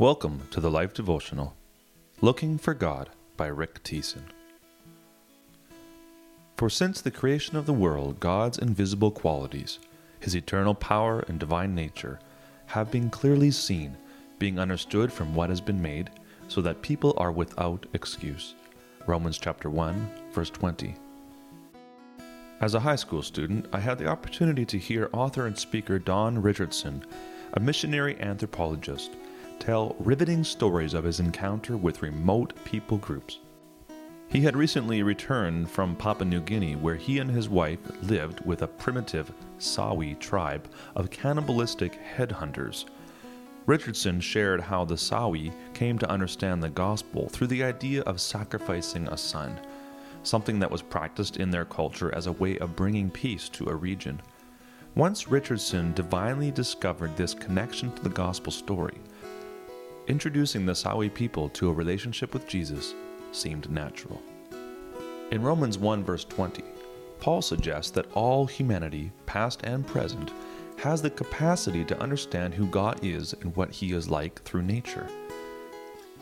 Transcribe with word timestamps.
Welcome 0.00 0.48
to 0.52 0.60
the 0.60 0.70
Life 0.70 0.94
Devotional 0.94 1.54
Looking 2.22 2.56
for 2.56 2.72
God 2.72 3.10
by 3.36 3.48
Rick 3.48 3.84
Thiessen. 3.84 4.22
For 6.56 6.70
since 6.70 7.02
the 7.02 7.10
creation 7.10 7.58
of 7.58 7.66
the 7.66 7.74
world, 7.74 8.18
God's 8.18 8.56
invisible 8.56 9.10
qualities, 9.10 9.78
his 10.18 10.34
eternal 10.34 10.74
power 10.74 11.22
and 11.28 11.38
divine 11.38 11.74
nature, 11.74 12.18
have 12.64 12.90
been 12.90 13.10
clearly 13.10 13.50
seen, 13.50 13.94
being 14.38 14.58
understood 14.58 15.12
from 15.12 15.34
what 15.34 15.50
has 15.50 15.60
been 15.60 15.82
made, 15.82 16.08
so 16.48 16.62
that 16.62 16.80
people 16.80 17.12
are 17.18 17.30
without 17.30 17.84
excuse. 17.92 18.54
Romans 19.06 19.36
chapter 19.36 19.68
1, 19.68 20.10
verse 20.32 20.48
20. 20.48 20.94
As 22.62 22.74
a 22.74 22.80
high 22.80 22.96
school 22.96 23.20
student, 23.20 23.66
I 23.70 23.80
had 23.80 23.98
the 23.98 24.08
opportunity 24.08 24.64
to 24.64 24.78
hear 24.78 25.10
author 25.12 25.46
and 25.46 25.58
speaker 25.58 25.98
Don 25.98 26.40
Richardson, 26.40 27.04
a 27.52 27.60
missionary 27.60 28.18
anthropologist, 28.18 29.10
tell 29.60 29.94
riveting 30.00 30.42
stories 30.42 30.94
of 30.94 31.04
his 31.04 31.20
encounter 31.20 31.76
with 31.76 32.02
remote 32.02 32.52
people 32.64 32.98
groups. 32.98 33.38
He 34.28 34.40
had 34.40 34.56
recently 34.56 35.02
returned 35.02 35.68
from 35.68 35.96
Papua 35.96 36.24
New 36.24 36.40
Guinea, 36.40 36.76
where 36.76 36.94
he 36.94 37.18
and 37.18 37.30
his 37.30 37.48
wife 37.48 37.80
lived 38.02 38.44
with 38.46 38.62
a 38.62 38.68
primitive 38.68 39.32
Sawi 39.58 40.18
tribe 40.18 40.68
of 40.94 41.10
cannibalistic 41.10 41.98
headhunters. 42.16 42.86
Richardson 43.66 44.20
shared 44.20 44.60
how 44.60 44.84
the 44.84 44.94
Sawi 44.94 45.52
came 45.74 45.98
to 45.98 46.10
understand 46.10 46.62
the 46.62 46.70
gospel 46.70 47.28
through 47.28 47.48
the 47.48 47.64
idea 47.64 48.02
of 48.02 48.20
sacrificing 48.20 49.08
a 49.08 49.16
son, 49.16 49.60
something 50.22 50.58
that 50.60 50.70
was 50.70 50.80
practiced 50.80 51.36
in 51.36 51.50
their 51.50 51.64
culture 51.64 52.14
as 52.14 52.26
a 52.26 52.32
way 52.32 52.56
of 52.58 52.76
bringing 52.76 53.10
peace 53.10 53.48
to 53.50 53.68
a 53.68 53.74
region. 53.74 54.20
Once 54.94 55.28
Richardson 55.28 55.92
divinely 55.92 56.50
discovered 56.50 57.16
this 57.16 57.34
connection 57.34 57.92
to 57.92 58.02
the 58.02 58.08
gospel 58.08 58.52
story, 58.52 58.98
introducing 60.10 60.66
the 60.66 60.72
Sawi 60.72 61.08
people 61.14 61.48
to 61.50 61.70
a 61.70 61.72
relationship 61.72 62.34
with 62.34 62.48
Jesus 62.48 62.96
seemed 63.30 63.70
natural. 63.70 64.20
In 65.30 65.40
Romans 65.40 65.78
1, 65.78 66.02
verse 66.02 66.24
20, 66.24 66.64
Paul 67.20 67.40
suggests 67.40 67.92
that 67.92 68.10
all 68.12 68.44
humanity, 68.44 69.12
past 69.26 69.60
and 69.62 69.86
present, 69.86 70.32
has 70.78 71.00
the 71.00 71.10
capacity 71.10 71.84
to 71.84 72.00
understand 72.00 72.52
who 72.52 72.66
God 72.66 72.98
is 73.04 73.34
and 73.34 73.54
what 73.54 73.70
He 73.70 73.92
is 73.92 74.10
like 74.10 74.42
through 74.42 74.62
nature. 74.62 75.06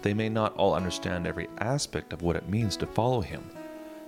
They 0.00 0.14
may 0.14 0.30
not 0.30 0.56
all 0.56 0.74
understand 0.74 1.26
every 1.26 1.48
aspect 1.58 2.14
of 2.14 2.22
what 2.22 2.36
it 2.36 2.48
means 2.48 2.78
to 2.78 2.86
follow 2.86 3.20
Him, 3.20 3.44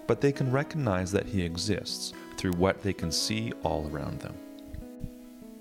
but 0.07 0.23
they 0.23 0.33
can 0.33 0.51
recognize 0.51 1.13
that 1.13 1.27
He 1.27 1.43
exists 1.43 2.15
through 2.39 2.53
what 2.53 2.81
they 2.81 2.95
can 2.95 3.13
see 3.13 3.53
all 3.63 3.91
around 3.93 4.21
them. 4.21 4.37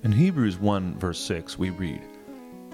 In 0.03 0.13
Hebrews 0.13 0.57
1, 0.57 1.00
verse 1.00 1.19
6, 1.19 1.59
we 1.59 1.72
read, 1.72 2.02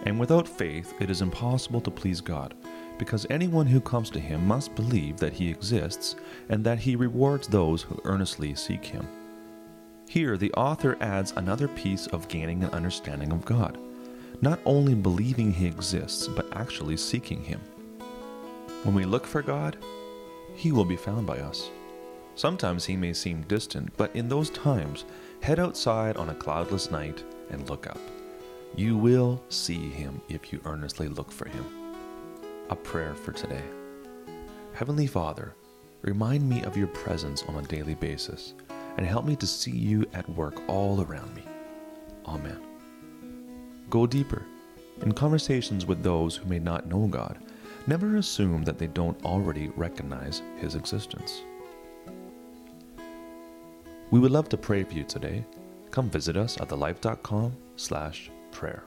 and 0.06 0.20
without 0.20 0.48
faith, 0.48 0.94
it 1.00 1.10
is 1.10 1.22
impossible 1.22 1.82
to 1.82 1.92
please 1.92 2.22
God, 2.22 2.54
because 2.98 3.28
anyone 3.30 3.68
who 3.68 3.80
comes 3.82 4.10
to 4.12 4.20
him 4.20 4.48
must 4.48 4.76
believe 4.76 5.18
that 5.18 5.34
he 5.34 5.50
exists 5.50 6.16
and 6.50 6.64
that 6.64 6.80
he 6.80 6.96
rewards 6.96 7.48
those 7.48 7.82
who 7.82 8.00
earnestly 8.04 8.56
seek 8.56 8.84
him. 8.86 9.08
Here, 10.08 10.38
the 10.38 10.52
author 10.54 10.98
adds 11.02 11.34
another 11.36 11.68
piece 11.68 12.08
of 12.08 12.28
gaining 12.28 12.64
an 12.64 12.72
understanding 12.72 13.32
of 13.32 13.46
God, 13.46 13.78
not 14.42 14.60
only 14.66 14.96
believing 14.96 15.52
he 15.52 15.68
exists, 15.68 16.28
but 16.28 16.52
actually 16.58 16.98
seeking 16.98 17.44
him. 17.44 17.62
When 18.84 18.96
we 18.96 19.06
look 19.06 19.26
for 19.26 19.42
God, 19.42 19.78
he 20.56 20.72
will 20.72 20.86
be 20.86 20.98
found 20.98 21.26
by 21.26 21.40
us. 21.40 21.70
Sometimes 22.36 22.86
he 22.86 22.96
may 22.96 23.14
seem 23.14 23.44
distant, 23.44 23.96
but 23.98 24.16
in 24.16 24.28
those 24.28 24.50
times, 24.50 25.06
head 25.42 25.60
outside 25.60 26.18
on 26.18 26.30
a 26.30 26.36
cloudless 26.36 26.90
night 26.90 27.24
and 27.50 27.70
look 27.70 27.88
up. 27.88 28.00
You 28.76 28.98
will 28.98 29.44
see 29.50 29.90
him 29.90 30.22
if 30.30 30.54
you 30.54 30.62
earnestly 30.66 31.10
look 31.10 31.32
for 31.32 31.48
him. 31.50 31.66
A 32.70 32.76
prayer 32.76 33.14
for 33.14 33.34
today. 33.34 33.64
Heavenly 34.74 35.08
Father, 35.08 35.54
remind 36.02 36.48
me 36.48 36.64
of 36.64 36.78
your 36.78 36.88
presence 36.88 37.44
on 37.44 37.56
a 37.56 37.68
daily 37.68 37.96
basis 37.96 38.54
and 38.98 39.06
help 39.06 39.26
me 39.26 39.36
to 39.36 39.48
see 39.48 39.72
you 39.72 40.06
at 40.14 40.28
work 40.30 40.62
all 40.68 41.02
around 41.02 41.36
me. 41.36 41.44
Amen. 42.26 42.60
Go 43.90 44.08
deeper. 44.08 44.44
In 45.02 45.12
conversations 45.12 45.86
with 45.86 46.02
those 46.02 46.36
who 46.36 46.48
may 46.48 46.60
not 46.60 46.88
know 46.88 47.08
God, 47.08 47.40
never 47.88 48.18
assume 48.18 48.64
that 48.64 48.78
they 48.78 48.88
don't 48.88 49.24
already 49.26 49.68
recognize 49.76 50.42
his 50.58 50.76
existence. 50.76 51.42
We 54.12 54.20
would 54.20 54.32
love 54.32 54.50
to 54.50 54.58
pray 54.58 54.84
for 54.84 54.94
you 54.94 55.04
today. 55.04 55.46
Come 55.90 56.10
visit 56.10 56.38
us 56.38 56.60
at 56.60 56.70
thelife.com 56.70 57.56
slash 57.76 58.30
prayer. 58.52 58.84